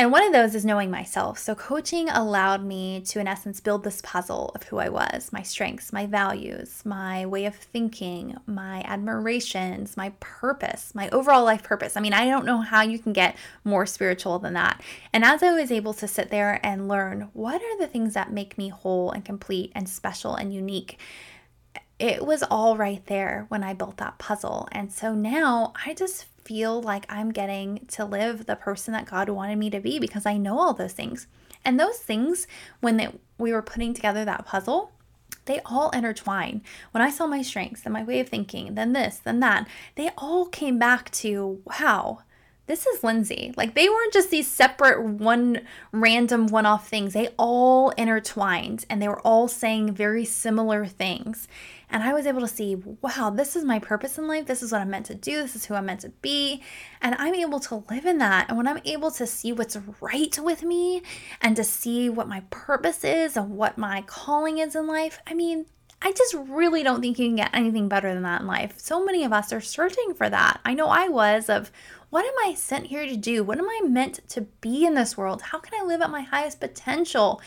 [0.00, 1.38] And one of those is knowing myself.
[1.38, 5.42] So, coaching allowed me to, in essence, build this puzzle of who I was my
[5.42, 11.98] strengths, my values, my way of thinking, my admirations, my purpose, my overall life purpose.
[11.98, 14.80] I mean, I don't know how you can get more spiritual than that.
[15.12, 18.32] And as I was able to sit there and learn what are the things that
[18.32, 20.98] make me whole and complete and special and unique,
[21.98, 24.66] it was all right there when I built that puzzle.
[24.72, 29.28] And so now I just feel like I'm getting to live the person that God
[29.28, 31.28] wanted me to be because I know all those things.
[31.64, 32.48] And those things,
[32.80, 33.08] when they
[33.38, 34.90] we were putting together that puzzle,
[35.44, 36.62] they all intertwine.
[36.90, 40.10] When I saw my strengths and my way of thinking, then this, then that, they
[40.18, 42.22] all came back to wow,
[42.66, 43.54] this is Lindsay.
[43.56, 45.60] Like they weren't just these separate one
[45.92, 51.46] random one off things, they all intertwined and they were all saying very similar things.
[51.90, 54.46] And I was able to see, wow, this is my purpose in life.
[54.46, 55.42] This is what I'm meant to do.
[55.42, 56.62] This is who I'm meant to be.
[57.02, 58.48] And I'm able to live in that.
[58.48, 61.02] And when I'm able to see what's right with me
[61.40, 65.34] and to see what my purpose is and what my calling is in life, I
[65.34, 65.66] mean,
[66.02, 68.78] I just really don't think you can get anything better than that in life.
[68.78, 70.60] So many of us are searching for that.
[70.64, 71.70] I know I was of
[72.08, 73.44] what am I sent here to do?
[73.44, 75.42] What am I meant to be in this world?
[75.42, 77.40] How can I live at my highest potential?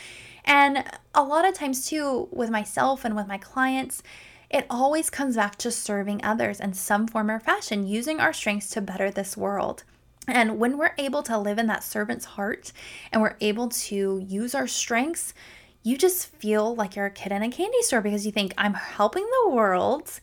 [0.44, 4.02] And a lot of times, too, with myself and with my clients,
[4.50, 8.70] it always comes back to serving others in some form or fashion, using our strengths
[8.70, 9.84] to better this world.
[10.26, 12.72] And when we're able to live in that servant's heart
[13.12, 15.34] and we're able to use our strengths,
[15.82, 18.74] you just feel like you're a kid in a candy store because you think, I'm
[18.74, 20.20] helping the world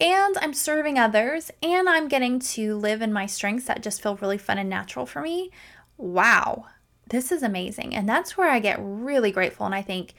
[0.00, 4.16] and I'm serving others and I'm getting to live in my strengths that just feel
[4.16, 5.50] really fun and natural for me.
[5.96, 6.66] Wow,
[7.10, 7.94] this is amazing.
[7.94, 9.66] And that's where I get really grateful.
[9.66, 10.14] And I think,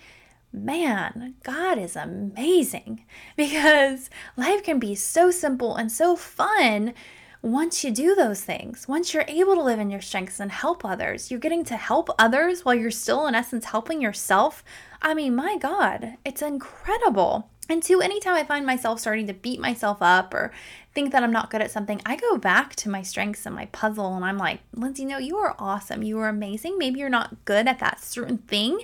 [0.51, 6.93] man, God is amazing because life can be so simple and so fun
[7.41, 8.87] once you do those things.
[8.87, 12.09] Once you're able to live in your strengths and help others, you're getting to help
[12.19, 14.63] others while you're still, in essence, helping yourself.
[15.01, 17.49] I mean, my God, it's incredible.
[17.69, 20.51] And two, anytime I find myself starting to beat myself up or
[20.95, 23.67] think that I'm not good at something, I go back to my strengths and my
[23.67, 26.01] puzzle and I'm like, Lindsay, no, you are awesome.
[26.01, 26.79] You are amazing.
[26.79, 28.81] Maybe you're not good at that certain thing,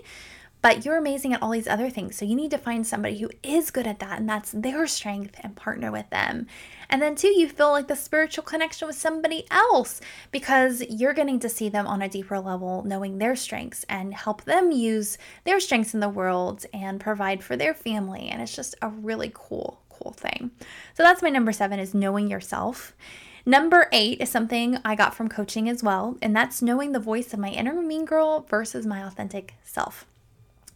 [0.65, 2.15] but you're amazing at all these other things.
[2.15, 5.35] So you need to find somebody who is good at that and that's their strength
[5.41, 6.47] and partner with them.
[6.89, 10.01] And then, too, you feel like the spiritual connection with somebody else
[10.31, 14.43] because you're getting to see them on a deeper level, knowing their strengths and help
[14.45, 18.27] them use their strengths in the world and provide for their family.
[18.27, 20.49] And it's just a really cool, cool thing.
[20.95, 22.95] So that's my number seven is knowing yourself.
[23.45, 27.33] Number eight is something I got from coaching as well, and that's knowing the voice
[27.33, 30.07] of my inner mean girl versus my authentic self.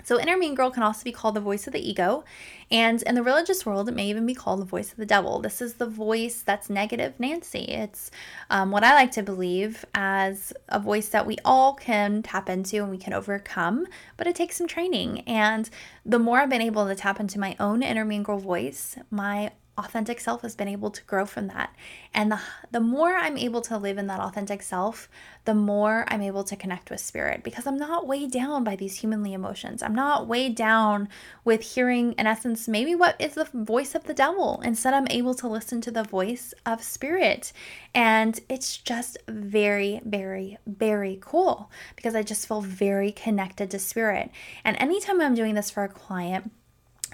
[0.09, 2.23] So, inner mean girl can also be called the voice of the ego.
[2.71, 5.39] And in the religious world, it may even be called the voice of the devil.
[5.39, 7.65] This is the voice that's negative Nancy.
[7.65, 8.09] It's
[8.49, 12.77] um, what I like to believe as a voice that we all can tap into
[12.77, 13.85] and we can overcome,
[14.17, 15.19] but it takes some training.
[15.27, 15.69] And
[16.03, 19.51] the more I've been able to tap into my own inner mean girl voice, my
[19.79, 21.73] authentic self has been able to grow from that.
[22.13, 22.39] And the,
[22.71, 25.09] the more I'm able to live in that authentic self,
[25.45, 28.97] the more I'm able to connect with spirit because I'm not weighed down by these
[28.97, 29.81] humanly emotions.
[29.81, 31.09] I'm not weighed down
[31.43, 34.61] with hearing, in essence, maybe what is the voice of the devil.
[34.63, 37.53] Instead, I'm able to listen to the voice of spirit.
[37.95, 44.29] And it's just very, very, very cool because I just feel very connected to spirit.
[44.63, 46.51] And anytime I'm doing this for a client,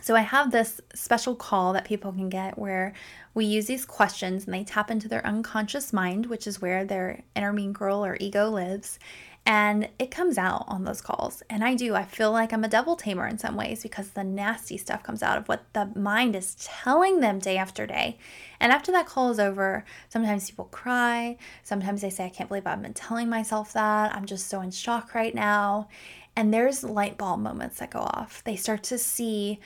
[0.05, 2.93] so I have this special call that people can get where
[3.33, 7.23] we use these questions and they tap into their unconscious mind, which is where their
[7.35, 8.99] inner mean girl or ego lives.
[9.47, 11.41] And it comes out on those calls.
[11.49, 11.95] And I do.
[11.95, 15.23] I feel like I'm a devil tamer in some ways because the nasty stuff comes
[15.23, 18.19] out of what the mind is telling them day after day.
[18.59, 21.37] And after that call is over, sometimes people cry.
[21.63, 24.15] Sometimes they say, I can't believe I've been telling myself that.
[24.15, 25.87] I'm just so in shock right now.
[26.35, 28.43] And there's light bulb moments that go off.
[28.43, 29.59] They start to see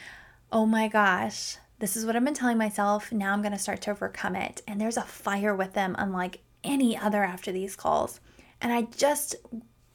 [0.52, 3.12] oh my gosh, this is what I've been telling myself.
[3.12, 4.62] Now I'm going to start to overcome it.
[4.68, 8.20] And there's a fire with them, unlike any other after these calls.
[8.62, 9.36] And I just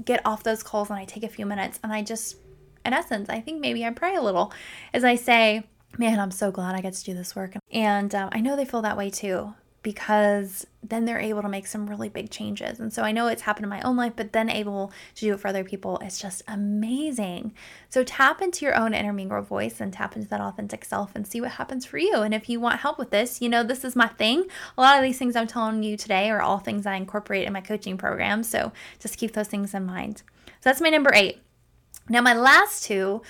[0.04, 2.36] get off those calls and I take a few minutes and I just,
[2.84, 4.52] in essence, I think maybe I pray a little
[4.92, 5.64] as I say,
[5.96, 7.54] Man, I'm so glad I get to do this work.
[7.70, 11.66] And um, I know they feel that way too because then they're able to make
[11.66, 12.80] some really big changes.
[12.80, 15.34] And so I know it's happened in my own life, but then able to do
[15.34, 17.52] it for other people is just amazing.
[17.90, 18.92] So tap into your own
[19.28, 22.16] girl voice and tap into that authentic self and see what happens for you.
[22.16, 24.46] And if you want help with this, you know, this is my thing.
[24.76, 27.52] A lot of these things I'm telling you today are all things I incorporate in
[27.52, 28.42] my coaching program.
[28.42, 30.22] So just keep those things in mind.
[30.46, 31.42] So that's my number eight.
[32.08, 33.22] Now, my last two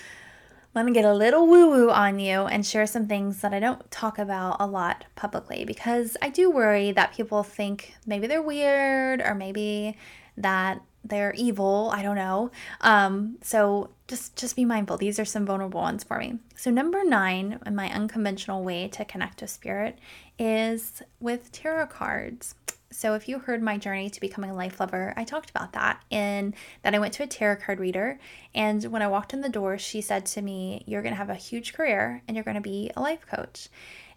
[0.75, 3.61] let me get a little woo woo on you and share some things that I
[3.61, 8.43] don't talk about a lot publicly because I do worry that people think maybe they're
[8.43, 9.97] weird or maybe
[10.37, 11.91] that they're evil.
[11.95, 12.51] I don't know.
[12.81, 14.97] Um, so just just be mindful.
[14.97, 16.39] These are some vulnerable ones for me.
[16.57, 19.99] So number nine, my unconventional way to connect to spirit
[20.39, 22.55] is with tarot cards.
[22.95, 26.01] So if you heard my journey to becoming a life lover, I talked about that
[26.11, 28.21] in that I went to a tarot card reader
[28.55, 31.29] and when I walked in the door, she said to me, "You're going to have
[31.29, 33.69] a huge career and you're going to be a life coach."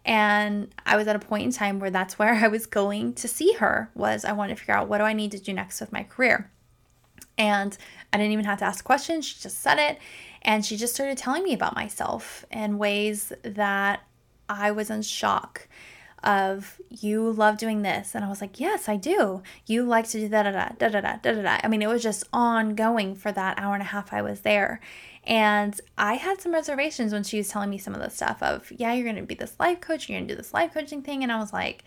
[0.04, 3.26] And I was at a point in time where that's where I was going to
[3.26, 5.80] see her was I wanted to figure out what do I need to do next
[5.80, 6.48] with my career.
[7.36, 7.76] And
[8.12, 9.26] I didn't even have to ask questions.
[9.26, 9.98] She just said it.
[10.42, 14.04] And she just started telling me about myself in ways that
[14.48, 15.66] I was in shock
[16.24, 20.18] of you love doing this and i was like yes i do you like to
[20.18, 23.14] do that da da da da da da da, i mean it was just ongoing
[23.14, 24.80] for that hour and a half i was there
[25.24, 28.70] and i had some reservations when she was telling me some of the stuff of
[28.76, 31.30] yeah you're gonna be this life coach you're gonna do this life coaching thing and
[31.30, 31.84] i was like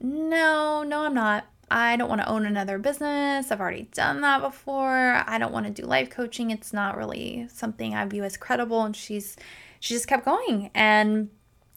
[0.00, 3.50] no no i'm not I don't want to own another business.
[3.50, 5.24] I've already done that before.
[5.26, 6.50] I don't want to do life coaching.
[6.50, 8.82] It's not really something I view as credible.
[8.82, 9.36] And she's
[9.80, 10.70] she just kept going.
[10.74, 11.30] And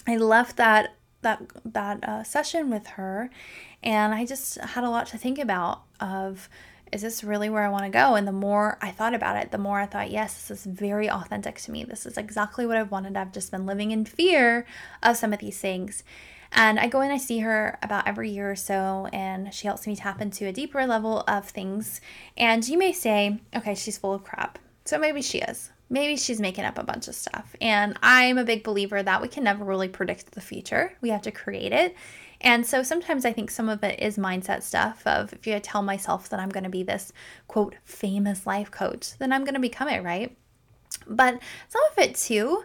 [0.08, 3.30] I left that that that uh, session with her,
[3.84, 5.82] and I just had a lot to think about.
[6.00, 6.50] Of
[6.92, 8.16] is this really where I want to go?
[8.16, 11.10] And the more I thought about it, the more I thought, yes, this is very
[11.10, 11.84] authentic to me.
[11.84, 13.18] This is exactly what I've wanted.
[13.18, 14.66] I've just been living in fear
[15.04, 16.04] of some of these things.
[16.52, 19.86] And I go and I see her about every year or so, and she helps
[19.86, 22.00] me tap into a deeper level of things.
[22.38, 24.58] And you may say, okay, she's full of crap.
[24.86, 25.72] So maybe she is.
[25.90, 27.56] Maybe she's making up a bunch of stuff.
[27.62, 31.22] And I'm a big believer that we can never really predict the future, we have
[31.24, 31.96] to create it.
[32.42, 35.82] And so sometimes I think some of it is mindset stuff of if you tell
[35.82, 37.12] myself that I'm going to be this
[37.48, 40.38] quote famous life coach, then I'm going to become it, right?
[41.08, 42.64] But some of it too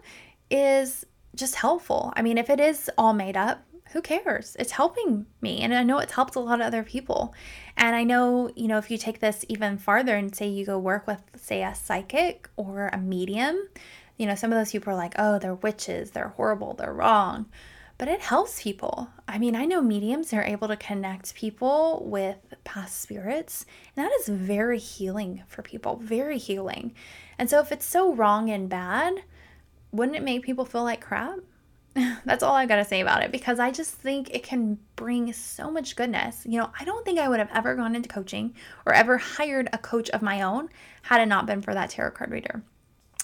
[0.51, 2.13] is just helpful.
[2.17, 4.57] I mean, if it is all made up, who cares?
[4.59, 5.61] It's helping me.
[5.61, 7.35] And I know it's helped a lot of other people.
[7.77, 10.79] And I know, you know, if you take this even farther and say you go
[10.79, 13.69] work with, say, a psychic or a medium,
[14.17, 17.47] you know, some of those people are like, oh, they're witches, they're horrible, they're wrong.
[17.99, 19.11] But it helps people.
[19.29, 24.13] I mean, I know mediums are able to connect people with past spirits, and that
[24.21, 26.95] is very healing for people, very healing.
[27.39, 29.23] And so if it's so wrong and bad,
[29.93, 31.39] wouldn't it make people feel like crap?
[32.25, 35.33] That's all I've got to say about it because I just think it can bring
[35.33, 36.45] so much goodness.
[36.47, 38.55] You know, I don't think I would have ever gone into coaching
[38.87, 40.69] or ever hired a coach of my own
[41.03, 42.63] had it not been for that tarot card reader.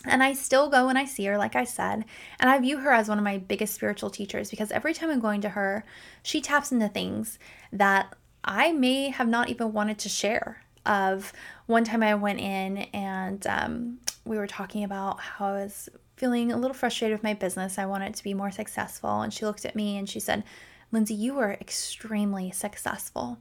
[0.04, 2.04] And I still go and I see her, like I said,
[2.38, 5.20] and I view her as one of my biggest spiritual teachers because every time I'm
[5.20, 5.84] going to her,
[6.22, 7.38] she taps into things
[7.72, 8.14] that
[8.44, 10.62] I may have not even wanted to share.
[10.86, 11.34] Of
[11.66, 16.52] one time I went in and um, we were talking about how I was feeling
[16.52, 17.78] a little frustrated with my business.
[17.78, 19.20] I wanted to be more successful.
[19.20, 20.44] And she looked at me and she said,
[20.90, 23.38] Lindsay, you were extremely successful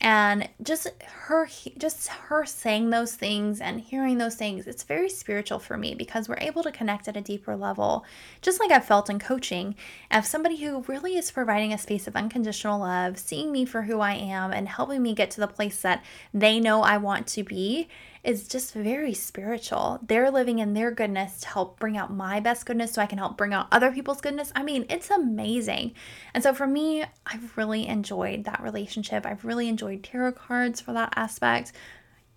[0.00, 1.48] and just her
[1.78, 6.28] just her saying those things and hearing those things it's very spiritual for me because
[6.28, 8.04] we're able to connect at a deeper level
[8.42, 9.74] just like i've felt in coaching
[10.10, 14.00] of somebody who really is providing a space of unconditional love seeing me for who
[14.00, 16.04] i am and helping me get to the place that
[16.34, 17.88] they know i want to be
[18.26, 20.00] is just very spiritual.
[20.02, 23.18] They're living in their goodness to help bring out my best goodness so I can
[23.18, 24.50] help bring out other people's goodness.
[24.56, 25.94] I mean, it's amazing.
[26.34, 29.24] And so for me, I've really enjoyed that relationship.
[29.24, 31.70] I've really enjoyed tarot cards for that aspect.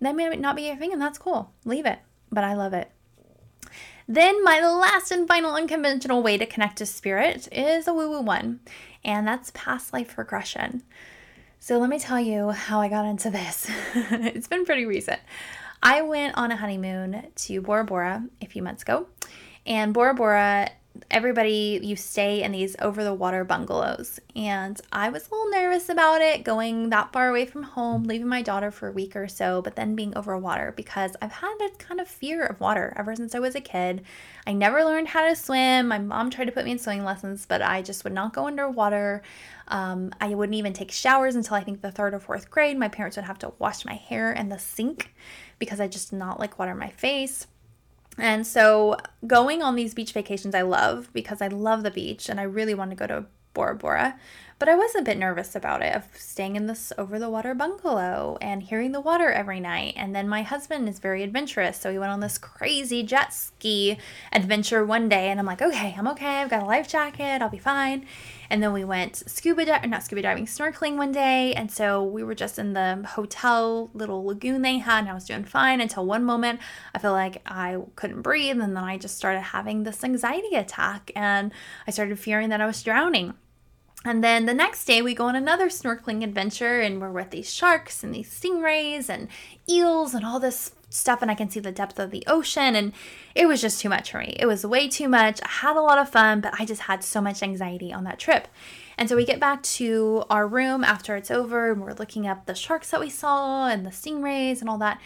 [0.00, 1.50] That may not be your thing, and that's cool.
[1.64, 1.98] Leave it.
[2.30, 2.90] But I love it.
[4.06, 8.20] Then, my last and final unconventional way to connect to spirit is a woo woo
[8.20, 8.60] one,
[9.04, 10.82] and that's past life regression.
[11.58, 13.68] So, let me tell you how I got into this.
[13.94, 15.20] it's been pretty recent.
[15.82, 19.06] I went on a honeymoon to Bora Bora a few months ago,
[19.66, 20.70] and Bora Bora
[21.10, 25.88] everybody you stay in these over the water bungalows and i was a little nervous
[25.88, 29.28] about it going that far away from home leaving my daughter for a week or
[29.28, 32.92] so but then being over water because i've had this kind of fear of water
[32.96, 34.02] ever since i was a kid.
[34.46, 35.88] I never learned how to swim.
[35.88, 38.46] My mom tried to put me in swimming lessons but i just would not go
[38.46, 39.22] underwater.
[39.68, 42.76] Um, i wouldn't even take showers until i think the third or fourth grade.
[42.78, 45.14] My parents would have to wash my hair in the sink
[45.60, 47.46] because I just not like water in my face.
[48.18, 52.40] And so going on these beach vacations I love because I love the beach and
[52.40, 54.18] I really want to go to Bora Bora.
[54.60, 57.54] But I was a bit nervous about it of staying in this over the water
[57.54, 59.94] bungalow and hearing the water every night.
[59.96, 63.96] And then my husband is very adventurous, so he went on this crazy jet ski
[64.30, 66.42] adventure one day and I'm like, "Okay, I'm okay.
[66.42, 67.40] I've got a life jacket.
[67.40, 68.04] I'll be fine."
[68.50, 71.54] And then we went scuba diving, not scuba diving, snorkeling one day.
[71.54, 75.24] And so we were just in the hotel little lagoon they had, and I was
[75.24, 76.60] doing fine until one moment
[76.94, 78.60] I felt like I couldn't breathe.
[78.60, 81.50] And then I just started having this anxiety attack, and
[81.86, 83.32] I started fearing that I was drowning.
[84.04, 87.52] And then the next day, we go on another snorkeling adventure, and we're with these
[87.52, 89.28] sharks and these stingrays and
[89.68, 91.20] eels and all this stuff.
[91.20, 92.74] And I can see the depth of the ocean.
[92.74, 92.92] And
[93.34, 94.36] it was just too much for me.
[94.38, 95.40] It was way too much.
[95.42, 98.18] I had a lot of fun, but I just had so much anxiety on that
[98.18, 98.48] trip.
[98.96, 102.46] And so we get back to our room after it's over, and we're looking up
[102.46, 104.98] the sharks that we saw and the stingrays and all that.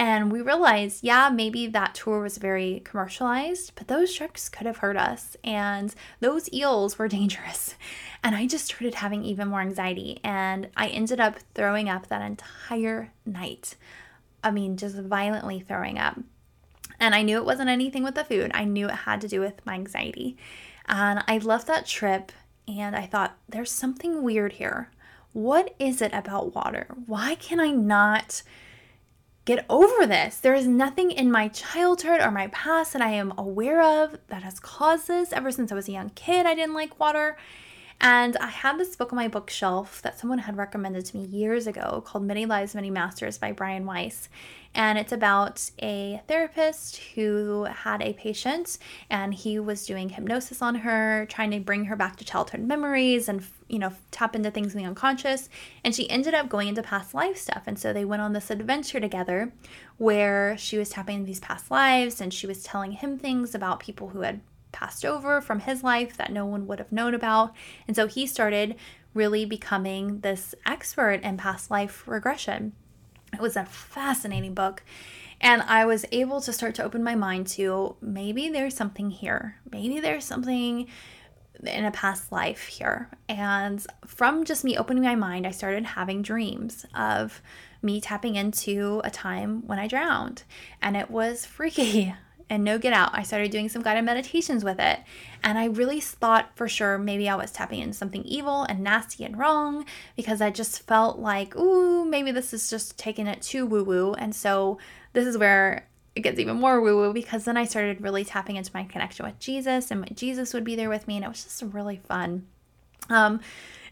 [0.00, 4.78] And we realized, yeah, maybe that tour was very commercialized, but those sharks could have
[4.78, 7.74] hurt us, and those eels were dangerous.
[8.24, 12.22] And I just started having even more anxiety, and I ended up throwing up that
[12.22, 13.76] entire night.
[14.42, 16.18] I mean, just violently throwing up.
[16.98, 18.52] And I knew it wasn't anything with the food.
[18.54, 20.34] I knew it had to do with my anxiety.
[20.88, 22.32] And I left that trip
[22.66, 24.90] and I thought, there's something weird here.
[25.34, 26.86] What is it about water?
[27.04, 28.42] Why can I not
[29.44, 30.38] get over this?
[30.38, 34.42] There is nothing in my childhood or my past that I am aware of that
[34.42, 35.32] has caused this.
[35.32, 37.36] Ever since I was a young kid, I didn't like water.
[38.02, 41.66] And I had this book on my bookshelf that someone had recommended to me years
[41.66, 44.30] ago called Many Lives, Many Masters by Brian Weiss.
[44.74, 48.78] And it's about a therapist who had a patient
[49.10, 53.28] and he was doing hypnosis on her, trying to bring her back to childhood memories
[53.28, 55.50] and, you know, tap into things in the unconscious.
[55.84, 57.64] And she ended up going into past life stuff.
[57.66, 59.52] And so they went on this adventure together
[59.98, 63.80] where she was tapping into these past lives and she was telling him things about
[63.80, 64.40] people who had
[64.72, 67.54] passed over from his life that no one would have known about.
[67.86, 68.76] And so he started
[69.14, 72.72] really becoming this expert in past life regression.
[73.32, 74.82] It was a fascinating book.
[75.40, 79.56] And I was able to start to open my mind to maybe there's something here.
[79.70, 80.86] Maybe there's something
[81.64, 83.10] in a past life here.
[83.28, 87.40] And from just me opening my mind, I started having dreams of
[87.82, 90.42] me tapping into a time when I drowned.
[90.82, 92.14] And it was freaky
[92.50, 93.10] and no get out.
[93.14, 94.98] I started doing some guided meditations with it.
[95.42, 99.24] And I really thought for sure maybe I was tapping into something evil and nasty
[99.24, 99.86] and wrong
[100.16, 104.14] because I just felt like, ooh, maybe this is just taking it too woo woo.
[104.14, 104.78] And so
[105.12, 105.86] this is where
[106.16, 109.24] it gets even more woo woo because then I started really tapping into my connection
[109.24, 111.16] with Jesus and Jesus would be there with me.
[111.16, 112.46] And it was just really fun.
[113.08, 113.40] Um,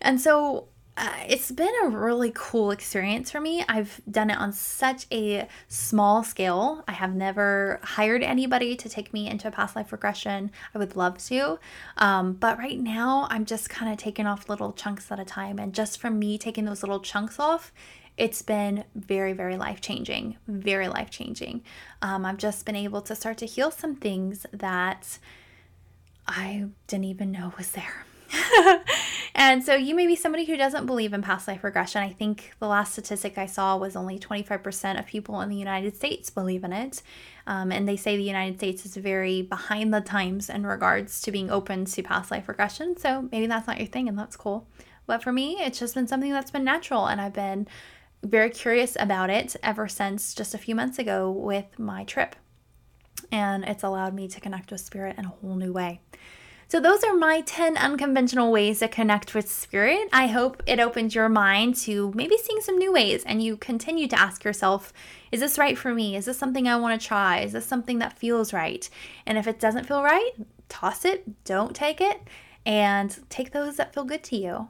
[0.00, 0.66] and so
[0.98, 3.64] uh, it's been a really cool experience for me.
[3.68, 6.82] I've done it on such a small scale.
[6.88, 10.50] I have never hired anybody to take me into a past life regression.
[10.74, 11.60] I would love to.
[11.98, 15.60] Um, but right now, I'm just kind of taking off little chunks at a time.
[15.60, 17.72] And just from me taking those little chunks off,
[18.16, 20.36] it's been very, very life changing.
[20.48, 21.62] Very life changing.
[22.02, 25.20] Um, I've just been able to start to heal some things that
[26.26, 28.04] I didn't even know was there.
[29.34, 32.02] and so you may be somebody who doesn't believe in past life regression.
[32.02, 35.96] I think the last statistic I saw was only 25% of people in the United
[35.96, 37.02] States believe in it.
[37.46, 41.32] Um, and they say the United States is very behind the times in regards to
[41.32, 42.96] being open to past life regression.
[42.96, 44.68] So maybe that's not your thing, and that's cool.
[45.06, 47.66] But for me, it's just been something that's been natural, and I've been
[48.22, 52.36] very curious about it ever since just a few months ago with my trip.
[53.32, 56.00] And it's allowed me to connect with spirit in a whole new way.
[56.70, 60.06] So, those are my 10 unconventional ways to connect with spirit.
[60.12, 64.06] I hope it opens your mind to maybe seeing some new ways and you continue
[64.08, 64.92] to ask yourself,
[65.32, 66.14] is this right for me?
[66.14, 67.38] Is this something I want to try?
[67.40, 68.86] Is this something that feels right?
[69.24, 70.32] And if it doesn't feel right,
[70.68, 72.20] toss it, don't take it,
[72.66, 74.68] and take those that feel good to you.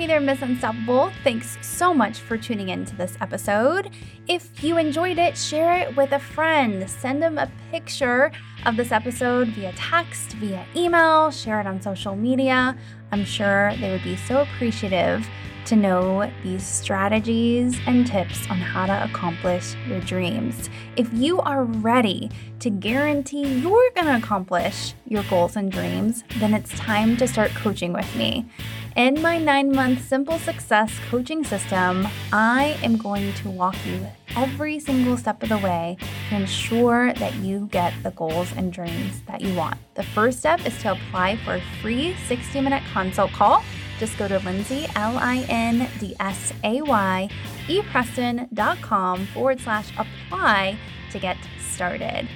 [0.00, 1.12] Hey there, Miss Unstoppable.
[1.24, 3.90] Thanks so much for tuning in to this episode.
[4.28, 6.88] If you enjoyed it, share it with a friend.
[6.88, 8.32] Send them a picture
[8.64, 12.78] of this episode via text, via email, share it on social media.
[13.12, 15.28] I'm sure they would be so appreciative
[15.66, 20.70] to know these strategies and tips on how to accomplish your dreams.
[20.96, 22.30] If you are ready
[22.60, 27.50] to guarantee you're going to accomplish your goals and dreams, then it's time to start
[27.50, 28.50] coaching with me.
[28.96, 34.04] In my nine month simple success coaching system, I am going to walk you
[34.36, 35.96] every single step of the way
[36.28, 39.78] to ensure that you get the goals and dreams that you want.
[39.94, 43.62] The first step is to apply for a free 60 minute consult call.
[44.00, 47.28] Just go to Lindsay, L I N D S A Y,
[47.68, 50.76] epreston.com forward slash apply
[51.12, 52.28] to get started.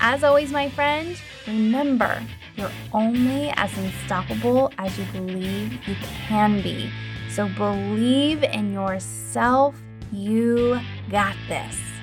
[0.00, 2.20] As always, my friend, remember
[2.56, 5.96] you're only as unstoppable as you believe you
[6.26, 6.90] can be.
[7.28, 9.74] So believe in yourself.
[10.12, 10.78] You
[11.10, 11.93] got this.